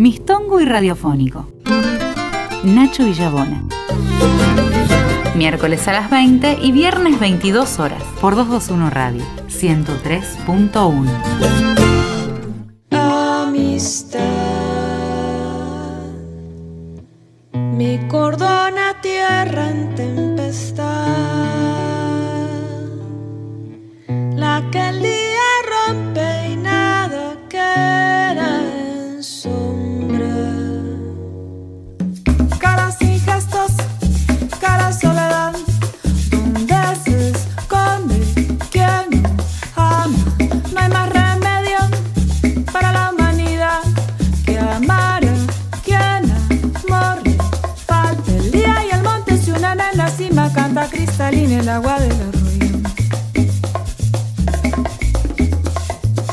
[0.00, 1.52] Mistongo y Radiofónico.
[2.64, 3.64] Nacho Villabona.
[5.36, 11.06] Miércoles a las 20 y viernes 22 horas por 221 Radio 103.1.
[12.92, 14.20] Amistad.
[17.52, 20.89] Mi cordona tierra en tempestad.
[51.30, 52.80] Cristalina el agua del arroyo.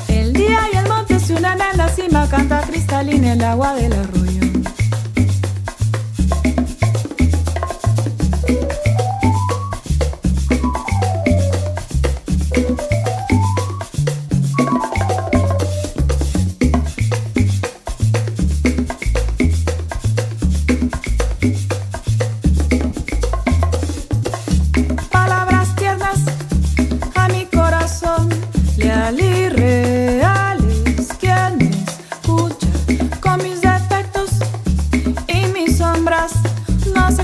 [0.08, 3.94] El día y el monte se unen en la cima, canta cristalina el agua del
[3.94, 4.27] arroyo.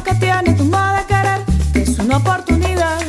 [0.03, 2.99] Qué tiene tu modo de querer, que es una oportunidad.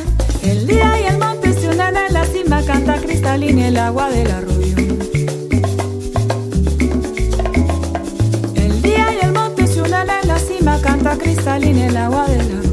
[0.43, 4.31] El día y el monte se unen en la cima, canta cristalina el agua del
[4.31, 4.77] arroyo.
[8.55, 12.41] El día y el monte se unen en la cima, canta cristalina el agua del
[12.41, 12.64] arroyo.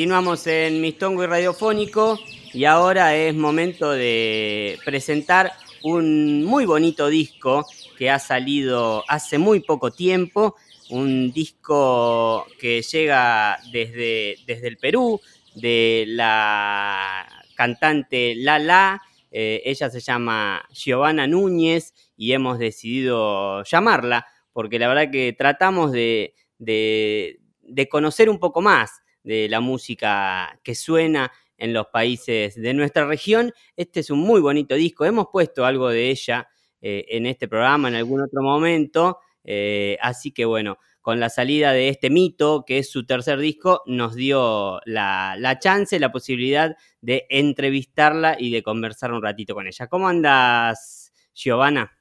[0.00, 2.18] Continuamos en Mistongo y Radiofónico
[2.54, 5.52] y ahora es momento de presentar
[5.82, 7.66] un muy bonito disco
[7.98, 10.56] que ha salido hace muy poco tiempo,
[10.88, 15.20] un disco que llega desde, desde el Perú,
[15.54, 24.78] de la cantante Lala, eh, ella se llama Giovanna Núñez y hemos decidido llamarla porque
[24.78, 30.74] la verdad que tratamos de, de, de conocer un poco más de la música que
[30.74, 33.52] suena en los países de nuestra región.
[33.76, 35.04] Este es un muy bonito disco.
[35.04, 36.48] Hemos puesto algo de ella
[36.80, 39.18] eh, en este programa en algún otro momento.
[39.44, 43.82] eh, así que bueno, con la salida de este mito, que es su tercer disco,
[43.86, 49.66] nos dio la, la chance, la posibilidad de entrevistarla y de conversar un ratito con
[49.66, 49.86] ella.
[49.86, 51.96] ¿Cómo andas, Giovanna?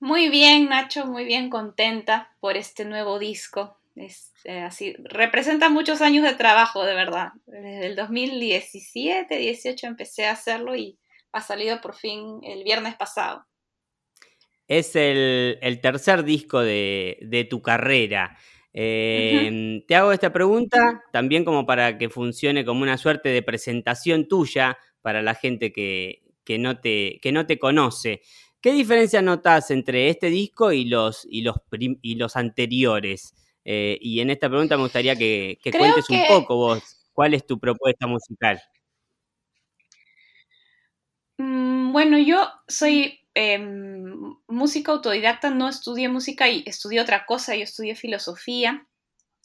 [0.00, 3.79] Muy bien, Nacho, muy bien, contenta por este nuevo disco.
[3.96, 7.32] Es eh, así, representa muchos años de trabajo, de verdad.
[7.46, 10.98] Desde el 2017, 18 empecé a hacerlo y
[11.32, 13.46] ha salido por fin el viernes pasado.
[14.68, 18.38] Es el, el tercer disco de, de tu carrera.
[18.72, 24.28] Eh, te hago esta pregunta también como para que funcione como una suerte de presentación
[24.28, 26.22] tuya para la gente que,
[26.58, 28.22] no, te, que no te conoce.
[28.60, 33.34] ¿Qué diferencia notas entre este disco y los, y los, y los anteriores?
[33.64, 37.58] Eh, y en esta pregunta me gustaría que, cuentes un poco vos, ¿cuál es tu
[37.58, 38.60] propuesta musical?
[41.38, 47.62] Mm, bueno, yo soy em, música autodidacta, no estudié música y estudié otra cosa, yo
[47.62, 48.86] estudié filosofía.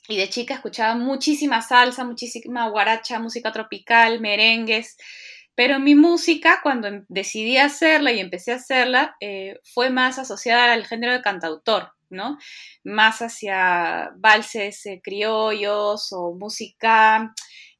[0.08, 4.98] Y de chica escuchaba muchísima salsa, muchísima guaracha, música tropical, merengues.
[5.56, 10.74] Pero mi música, cuando em, decidí hacerla y empecé a hacerla, eh, fue más asociada
[10.74, 12.38] al género de cantautor, ¿no?
[12.84, 17.34] Más hacia valses eh, criollos o música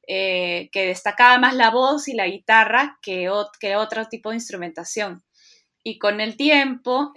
[0.06, 3.30] eh, que destacaba más la voz y la guitarra que,
[3.60, 5.24] que otro tipo de instrumentación.
[5.82, 7.12] Y con el tiempo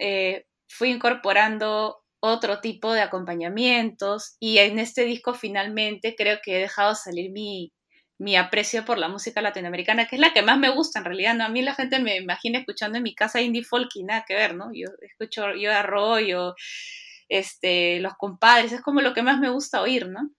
[0.68, 6.94] fui incorporando otro tipo de acompañamientos y en este disco finalmente creo que he dejado
[6.94, 7.72] salir mi,
[8.20, 11.34] mi aprecio por la música latinoamericana, que es la que más me gusta en realidad,
[11.34, 11.44] ¿no?
[11.44, 14.34] A mí la gente me imagina escuchando en mi casa indie folk y nada que
[14.34, 14.70] ver, ¿no?
[14.74, 16.54] Yo escucho yo Arroyo,
[17.30, 20.30] este, Los Compadres, es como lo que más me gusta oír, ¿no?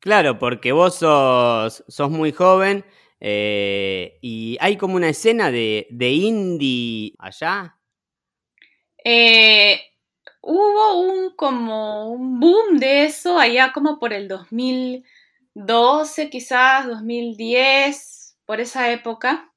[0.00, 2.84] Claro, porque vos sos, sos muy joven
[3.20, 7.78] eh, y hay como una escena de, de indie allá.
[9.04, 9.80] Eh,
[10.40, 15.04] hubo un como un boom de eso allá como por el 2000
[15.58, 19.52] 12, quizás 2010, por esa época,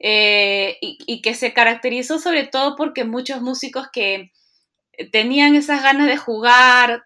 [0.00, 4.32] eh, y, que se caracterizó sobre todo porque muchos músicos que
[5.12, 7.04] tenían esas ganas de jugar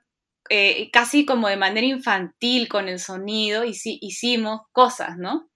[0.50, 5.50] eh, casi como de manera infantil con el sonido, y sí, hicimos cosas, ¿no?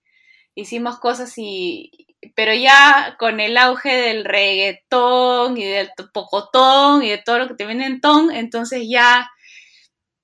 [0.55, 1.91] Hicimos cosas y,
[2.35, 7.55] pero ya con el auge del reggaetón y del pocotón y de todo lo que
[7.55, 9.31] te viene en ton, entonces ya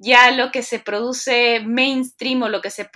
[0.02, 2.90] ya lo que se produce mainstream o lo que se...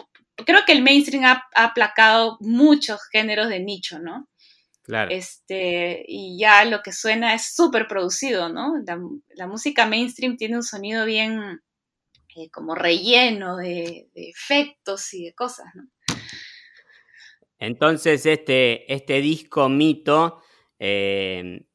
[0.44, 4.28] Creo que el mainstream ha, aplacado muchos géneros de nicho, ¿no?
[4.82, 5.10] Claro.
[5.10, 8.74] Este, y ya lo que suena es súper producido, ¿no?
[9.36, 11.60] La, música mainstream tiene un sonido bien
[12.36, 15.84] eh, como relleno de, efectos y de cosas, ¿no?
[17.58, 20.42] Entonces, este, este disco mito,
[20.78, 21.66] eh,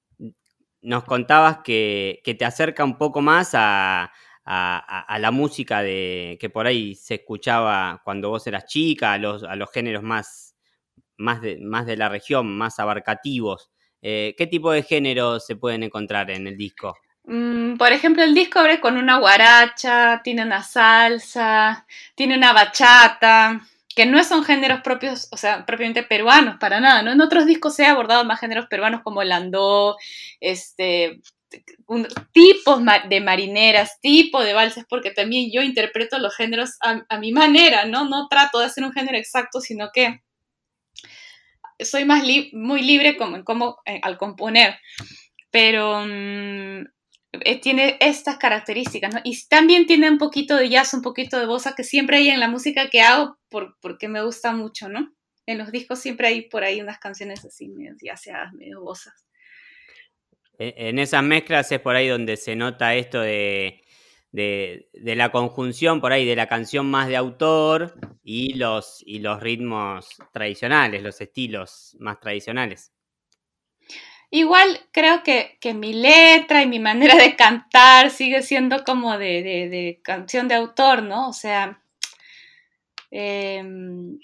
[0.82, 4.12] nos contabas que, te acerca un poco más a,
[4.46, 9.44] a, la música de, que por ahí se escuchaba cuando vos eras chica, a los,
[9.44, 10.56] a los géneros más,
[11.18, 13.70] más, de, más de la región, más abarcativos.
[14.02, 16.96] Eh, ¿Qué tipo de géneros se pueden encontrar en el disco?
[17.24, 21.86] Mm, por ejemplo, el disco abre con una guaracha, tiene una salsa,
[22.16, 23.62] tiene una bachata,
[23.96, 27.12] que no son géneros propios, o sea, propiamente peruanos, para nada, ¿no?
[27.12, 29.98] En otros discos se ha abordado más géneros peruanos como el andó,
[30.40, 31.22] este,
[32.32, 37.86] tipos de marineras, tipo de valses, porque también yo interpreto los géneros a, mi manera,
[37.86, 38.08] ¿no?
[38.08, 40.22] No trato de hacer un género exacto, sino que
[41.80, 44.80] soy más muy libre como, como eh, al componer,
[45.50, 46.86] pero mm,
[47.34, 49.22] eh, tiene estas características, ¿no?
[49.24, 52.40] Y también tiene un poquito de jazz, un poquito de bossa, que siempre hay en
[52.40, 55.14] la música que hago por, porque me gusta mucho, ¿no?
[55.46, 59.26] En los discos siempre hay por ahí unas canciones así medio yaceadas, medio bossas.
[60.64, 63.82] En esas mezclas es por ahí donde se nota esto de,
[64.32, 70.18] la conjunción por ahí de la canción más de autor y los, y los ritmos
[70.32, 72.94] tradicionales, los estilos más tradicionales.
[74.30, 80.48] Igual creo que, mi letra y mi manera de cantar sigue siendo como de, canción
[80.48, 81.30] de autor, ¿no?
[81.30, 81.82] O sea,
[83.10, 84.20] em,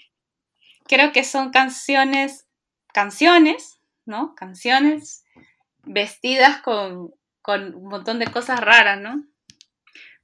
[0.86, 2.46] creo que son canciones,
[2.92, 4.36] canciones, ¿no?
[4.36, 5.24] Canciones
[5.88, 7.12] vestidas con,
[7.46, 9.24] un montón de cosas raras, ¿no?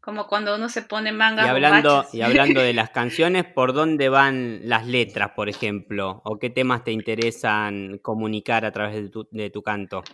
[0.00, 1.46] Como cuando uno se pone manga.
[1.46, 6.20] Y hablando, y hablando de las canciones, ¿por dónde van las letras, por ejemplo?
[6.24, 10.04] ¿O qué temas te interesan comunicar a través de tu, de tu canto?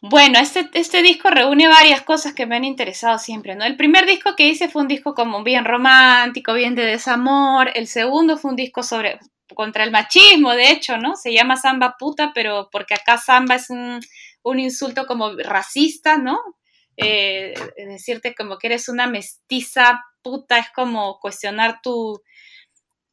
[0.00, 3.64] Bueno, este, este disco reúne varias cosas que me han interesado siempre, ¿no?
[3.64, 7.70] El primer disco que hice fue un disco como bien romántico, bien de desamor.
[7.74, 9.18] El segundo fue un disco sobre
[9.54, 11.16] contra el machismo, de hecho, ¿no?
[11.16, 14.00] Se llama samba puta, pero porque acá samba es un,
[14.58, 16.38] insulto como racista, ¿no?
[16.96, 22.20] Eh, decirte como que eres una mestiza puta es como cuestionar tu,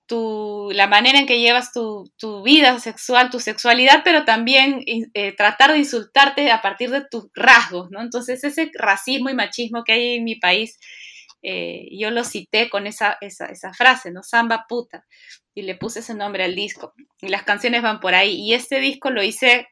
[0.07, 2.11] tu, la manera en que llevas tu,
[2.43, 7.89] vida sexual, tu sexualidad, pero también eh, tratar de insultarte a partir de tus rasgos,
[7.91, 8.01] ¿no?
[8.01, 10.77] Entonces ese racismo y machismo que hay en mi país,
[11.47, 14.23] eh, yo lo cité con esa, esa, esa frase, ¿no?
[14.23, 15.05] Samba puta
[15.53, 16.95] y le puse ese nombre al disco.
[17.21, 18.41] Y las canciones van por ahí.
[18.41, 19.67] Y este disco lo hice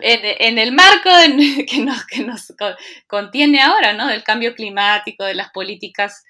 [0.00, 1.08] en, el marco
[1.68, 2.52] que, nos, que nos
[3.06, 4.08] contiene ahora, ¿no?
[4.08, 6.24] Del cambio climático, de las políticas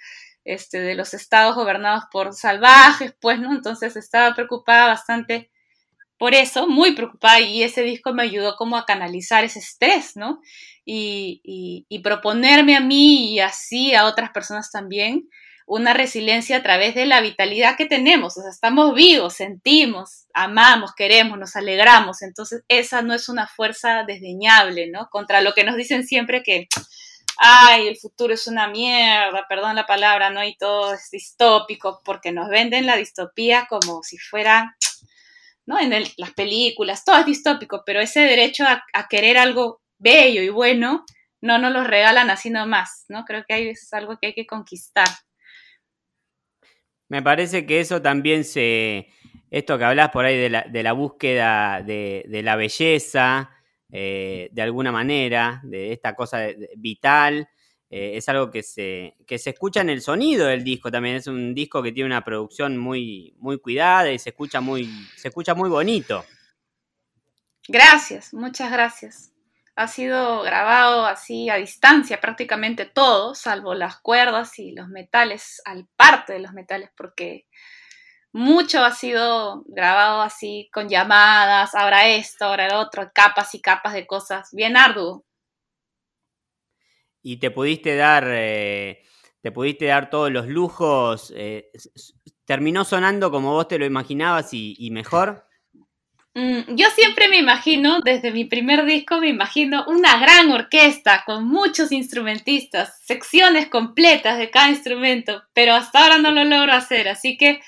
[0.45, 3.53] este, de los estados gobernados por salvajes, pues, ¿no?
[3.53, 5.51] Entonces estaba preocupada bastante
[6.19, 10.41] por eso, muy preocupada, y ese disco me ayudó como a canalizar ese estrés, ¿no?
[10.85, 11.41] Y,
[11.89, 15.29] y proponerme a mí y así a otras personas también
[15.67, 20.93] una resiliencia a través de la vitalidad que tenemos, o sea, estamos vivos, sentimos, amamos,
[20.95, 25.09] queremos, nos alegramos, entonces esa no es una fuerza desdeñable, ¿no?
[25.11, 26.69] Contra lo que nos dicen siempre que
[27.37, 30.45] ay, el futuro es una mierda, perdón la palabra, ¿no?
[30.45, 34.77] Y todo es distópico, porque nos venden la distopía como si fuera,
[35.67, 35.79] ¿no?
[35.79, 41.05] En las películas, todo es distópico, pero ese derecho a, querer algo bello y bueno,
[41.41, 43.25] no nos lo regalan así nomás, ¿no?
[43.25, 45.09] Creo que es algo que hay que conquistar.
[47.09, 49.09] Me parece que eso también se,
[49.51, 53.51] esto que hablas por ahí de la, búsqueda de, de la belleza,
[53.97, 57.49] eh, de alguna manera, de esta cosa vital.
[57.91, 61.17] Eh, es algo que se, que se escucha en el sonido del disco también.
[61.17, 65.29] Es un disco que tiene una producción muy, muy cuidada y se escucha muy, se
[65.29, 66.25] escucha muy bonito.
[67.69, 69.33] Gracias, muchas gracias.
[69.77, 75.89] Ha sido grabado así a distancia prácticamente todo, salvo las cuerdas y los metales, al
[75.97, 77.47] parte de los metales, porque
[78.33, 83.95] mucho ha sido grabado así con llamadas, ahora esto, ahora el otro, capas y capas
[83.95, 85.25] de cosas, bien arduo.
[87.27, 89.03] Y te pudiste dar, eh,
[89.41, 91.71] te pudiste dar todos los lujos, eh,
[92.45, 95.49] terminó sonando como vos te lo imaginabas y, mejor.
[96.35, 101.49] Mm, yo siempre me imagino, desde mi primer disco, me imagino una gran orquesta con
[101.49, 107.39] muchos instrumentistas, secciones completas de cada instrumento, pero hasta ahora no lo logro hacer, así
[107.39, 107.63] que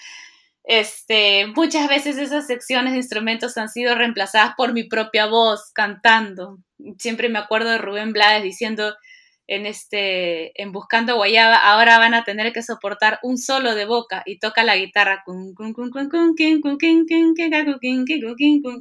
[0.64, 6.58] este, muchas veces esas secciones de instrumentos han sido reemplazadas por mi propia voz cantando.
[6.98, 8.94] Siempre me acuerdo de Rubén Blades diciendo
[9.48, 14.22] en este en Buscando Guayaba, ahora van a tener que soportar un solo de boca
[14.26, 15.24] y toca la guitarra.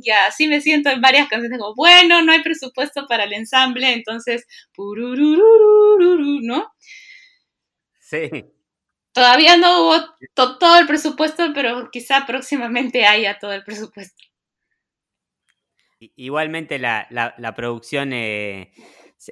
[0.02, 3.94] Y así me siento en varias canciones como, bueno, no hay presupuesto para el ensamble,
[3.94, 4.46] entonces,
[4.78, 6.74] ¿no?
[8.00, 8.30] Sí.
[9.14, 9.96] Todavía no hubo
[10.34, 14.24] todo el presupuesto, pero quizá próximamente haya todo el presupuesto.
[16.00, 18.74] Igualmente la, producción eh,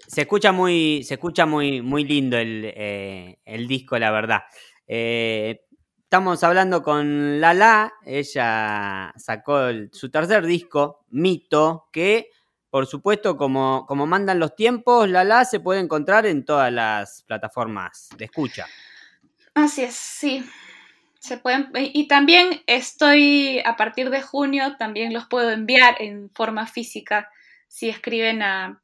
[0.07, 4.41] se, escucha muy, se escucha muy, muy lindo el, eh, disco, la verdad.
[4.87, 5.65] Eh,
[6.03, 12.29] estamos hablando con Lala, ella sacó su tercer disco, Mito, que
[12.69, 18.09] por supuesto, como, como mandan los tiempos, Lala se puede encontrar en todas las plataformas
[18.17, 18.65] de escucha.
[19.53, 20.43] Así es, sí.
[21.19, 26.65] Se pueden, y también estoy, a partir de junio, también los puedo enviar en forma
[26.65, 27.29] física
[27.67, 28.82] si escriben a,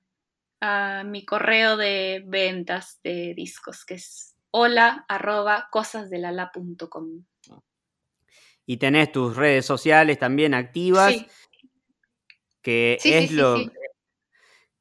[1.06, 7.24] mi correo de ventas de discos, que es hola arroba cosasdelala.com.
[8.66, 11.14] Y tenés tus redes sociales también activas,
[12.62, 13.58] que es lo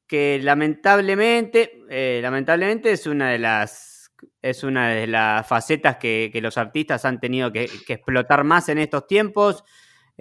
[0.05, 6.57] que lamentablemente, eh, lamentablemente es una de las es una de las facetas que, los
[6.57, 9.63] artistas han tenido que, explotar más en estos tiempos,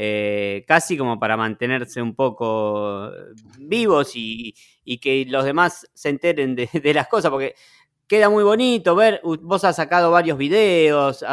[0.00, 3.11] eh, casi como para mantenerse un poco
[3.59, 4.55] vivos y,
[5.00, 7.57] que los demás se enteren de, las cosas, porque
[8.07, 11.25] queda muy bonito ver, vos has sacado varios videos,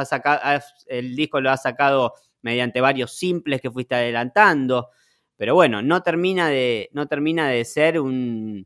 [0.87, 4.89] el disco lo has sacado mediante varios simples que fuiste adelantando,
[5.37, 8.65] pero bueno, no termina de, no termina de ser un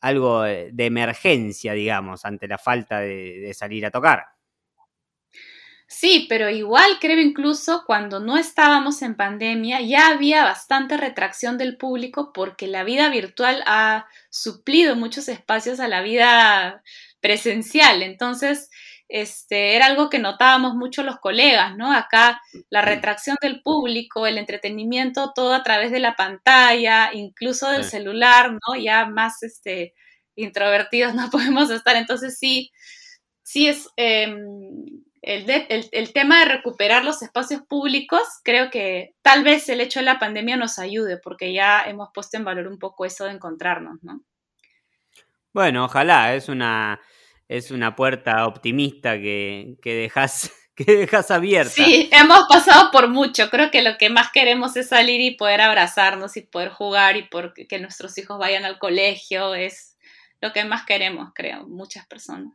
[0.00, 4.24] algo de emergencia, digamos, ante la falta de, salir a tocar.
[5.94, 11.76] Sí, pero igual creo incluso cuando no estábamos en pandemia ya había bastante retracción del
[11.76, 16.82] público porque la vida virtual ha suplido muchos espacios a la vida
[17.20, 18.02] presencial.
[18.02, 18.70] Entonces,
[19.08, 21.92] este, era algo que notábamos mucho los colegas, ¿no?
[21.92, 27.84] Acá la retracción del público, el entretenimiento, todo a través de la pantalla, incluso del
[27.84, 28.76] celular, ¿no?
[28.82, 29.92] Ya más este,
[30.36, 31.96] introvertidos no podemos estar.
[31.96, 32.70] Entonces sí,
[33.42, 34.34] sí es em,
[35.22, 40.06] el, el, tema de recuperar los espacios públicos, creo que tal vez el hecho de
[40.06, 44.02] la pandemia nos ayude, porque ya hemos puesto en valor un poco eso de encontrarnos,
[44.02, 44.20] ¿no?
[45.52, 47.00] Bueno, ojalá, es una
[47.48, 51.70] es una puerta optimista que, que dejas que dejas abierta.
[51.70, 53.50] Sí, hemos pasado por mucho.
[53.50, 57.24] Creo que lo que más queremos es salir y poder abrazarnos y poder jugar y
[57.28, 59.54] por que nuestros hijos vayan al colegio.
[59.54, 59.96] Es
[60.40, 62.54] lo que más queremos, creo, muchas personas.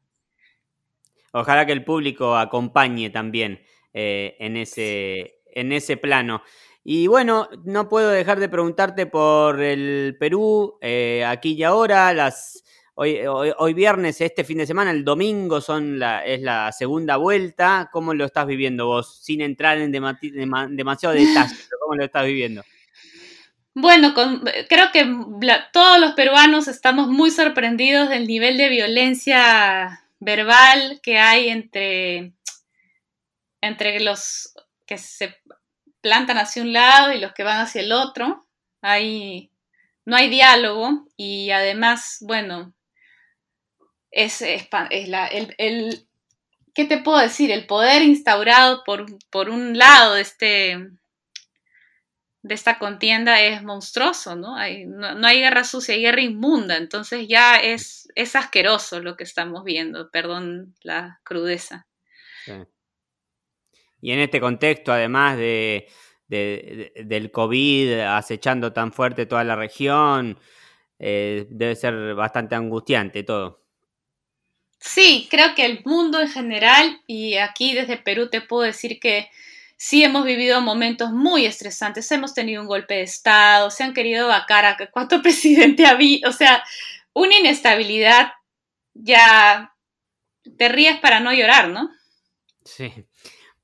[1.33, 3.61] Ojalá que el público acompañe también
[3.93, 6.41] eh, en, ese, en ese plano.
[6.83, 12.63] Y bueno, no puedo dejar de preguntarte por el Perú, eh, aquí y ahora, las
[12.99, 17.91] Hoy, hoy, viernes, este fin de semana, el domingo son la, es la segunda vuelta.
[17.93, 19.19] ¿Cómo lo estás viviendo vos?
[19.21, 22.63] Sin entrar en demasiado detalle, ¿cómo lo estás viviendo?
[23.75, 25.05] Bueno, creo que
[25.71, 32.33] todos los peruanos estamos muy sorprendidos del nivel de violencia verbal que hay entre,
[33.61, 34.53] entre los
[34.85, 35.35] que se
[36.01, 38.47] plantan hacia un lado y los que van hacia el otro.
[38.81, 39.51] Hay,
[40.05, 42.73] no hay diálogo y además, bueno,
[44.11, 44.43] es,
[45.07, 46.07] la, el,
[46.73, 47.51] ¿qué te puedo decir?
[47.51, 50.89] El poder instaurado por, por un lado de, este,
[52.41, 54.55] de esta contienda es monstruoso, ¿no?
[54.55, 59.23] Hay, no, hay guerra sucia, hay guerra inmunda, entonces ya es, es asqueroso lo que
[59.23, 61.87] estamos viendo, perdón la crudeza.
[64.01, 65.87] Y en este contexto, además de,
[66.27, 70.39] del COVID acechando tan fuerte toda la región,
[70.97, 73.63] eh, debe ser bastante angustiante todo.
[74.79, 79.29] Sí, creo que el mundo en general, y aquí desde Perú te puedo decir que
[79.75, 84.27] sí hemos vivido momentos muy estresantes, hemos tenido un golpe de Estado, se han querido
[84.27, 86.63] vacar a cuánto presidente había, o sea,
[87.17, 88.33] una inestabilidad
[88.93, 89.73] ya
[90.57, 91.89] te ríes para no llorar, ¿no?
[92.63, 92.93] Sí.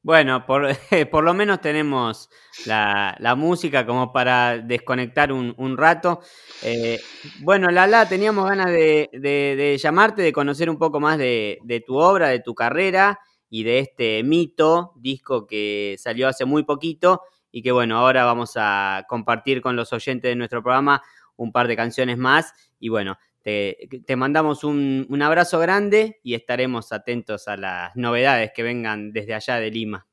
[0.01, 0.67] Bueno, por,
[1.11, 2.29] por lo menos tenemos
[2.65, 6.21] la, música como para desconectar un, rato.
[6.63, 6.99] Eh,
[7.41, 12.39] bueno, Lala, teníamos ganas de, llamarte, de conocer un poco más de, tu obra, de
[12.39, 13.19] tu carrera
[13.51, 18.53] y de este mito, disco que salió hace muy poquito y que bueno, ahora vamos
[18.55, 21.03] a compartir con los oyentes de nuestro programa
[21.35, 27.47] un par de canciones más y bueno, te, mandamos un, abrazo grande y estaremos atentos
[27.47, 30.07] a las novedades que vengan desde allá de Lima.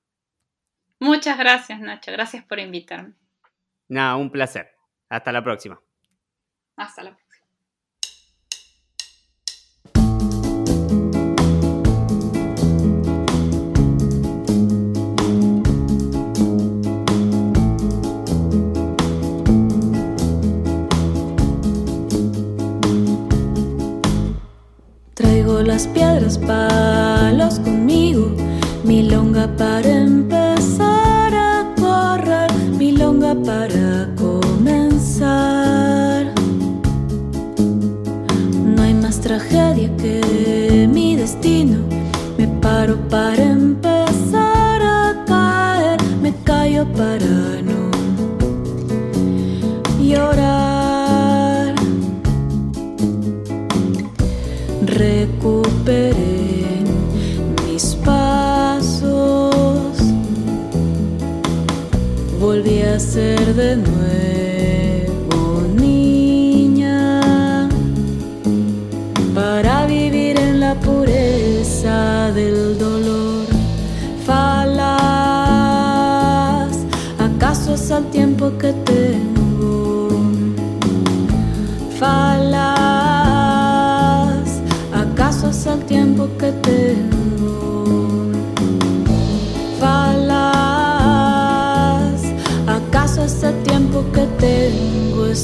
[0.99, 2.12] Muchas gracias, Nacho.
[2.12, 3.14] Gracias por invitarme.
[3.88, 4.72] Nada, un placer.
[5.08, 5.80] Hasta la próxima.
[6.76, 7.29] Hasta la próxima.
[25.66, 28.34] Las piedras, palos conmigo,
[28.82, 35.54] milonga para empezar a correr, milonga para comenzar.
[38.64, 41.78] No hay más tragedia que mi destino,
[42.36, 47.59] me paro para empezar a caer, me callo para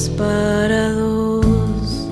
[0.05, 2.07] para dos?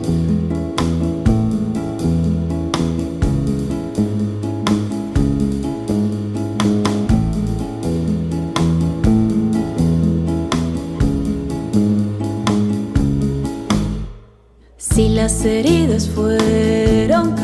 [14.78, 17.36] Si las heridas fueron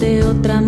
[0.00, 0.60] de otra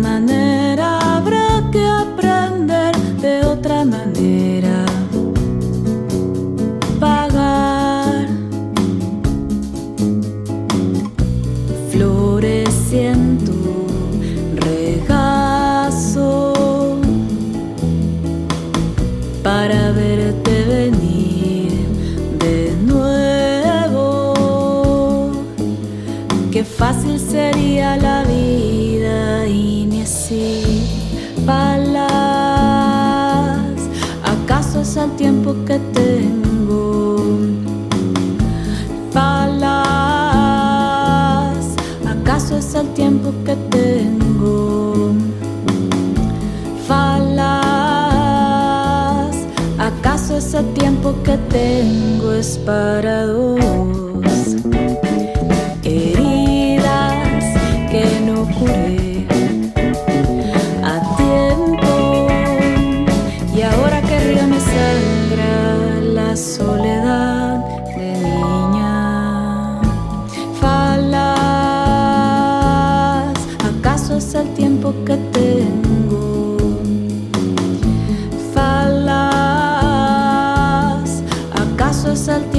[82.09, 82.58] pasos al.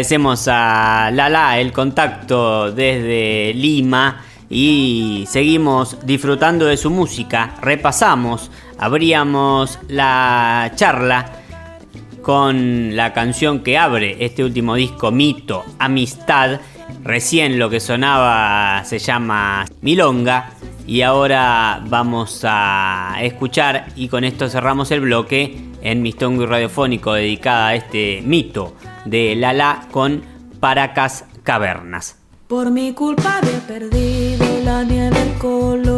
[0.00, 7.56] Agradecemos a Lala el contacto desde Lima y seguimos disfrutando de su música.
[7.60, 11.32] Repasamos, abríamos la charla
[12.22, 16.60] con la canción que abre este último disco, Mito, Amistad.
[17.04, 20.52] Recién lo que sonaba se llama Milonga
[20.86, 27.12] y ahora vamos a escuchar y con esto cerramos el bloque en Mistongo y Radiofónico
[27.12, 30.22] dedicada a este mito de Lala con
[30.60, 32.16] Paracas Cavernas.
[32.48, 35.89] Por mi culpa había perdido la nieve el color.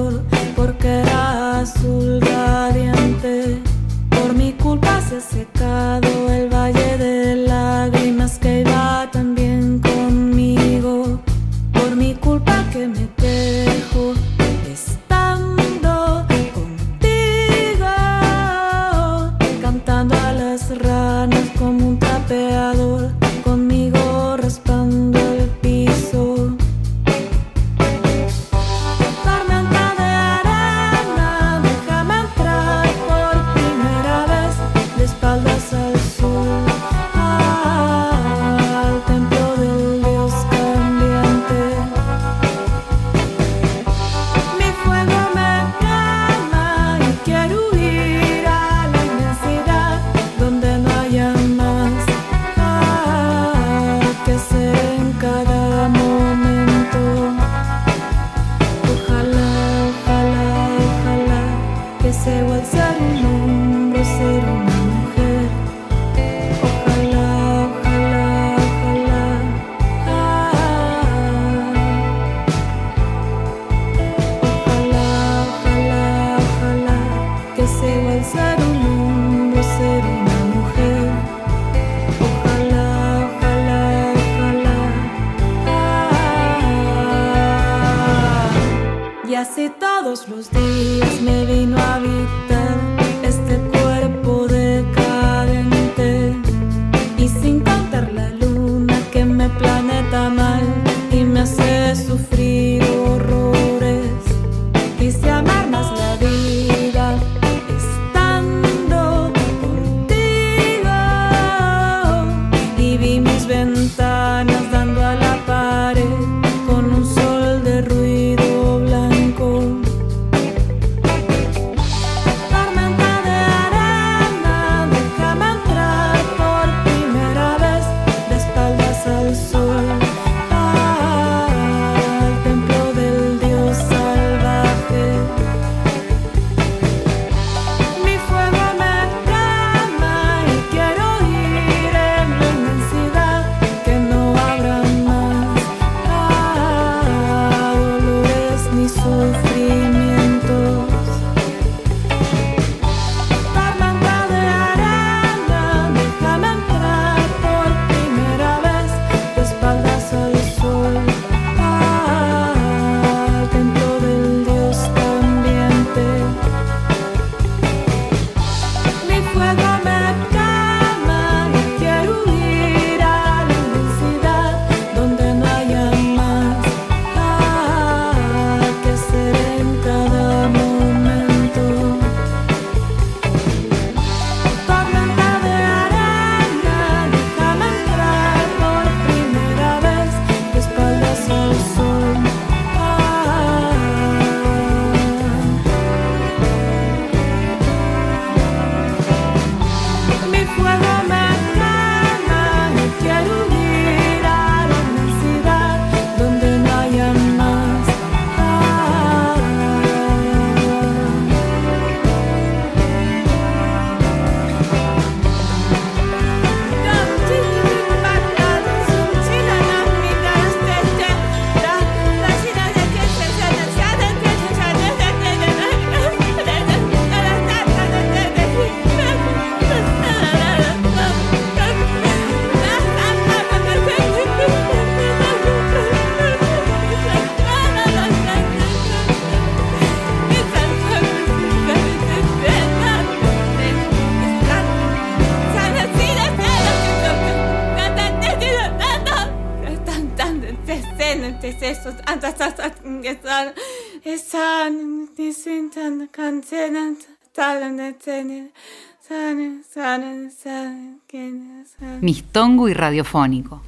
[262.00, 263.62] Mistongo y radiofónico.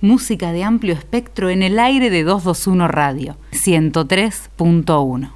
[0.00, 5.30] Música de amplio espectro en el aire de 221 Radio, 103.1.